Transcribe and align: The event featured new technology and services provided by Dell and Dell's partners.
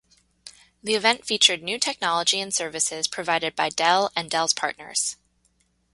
The 0.81 0.95
event 0.95 1.25
featured 1.27 1.61
new 1.61 1.77
technology 1.77 2.41
and 2.41 2.51
services 2.51 3.07
provided 3.07 3.55
by 3.55 3.69
Dell 3.69 4.11
and 4.15 4.31
Dell's 4.31 4.51
partners. 4.55 5.15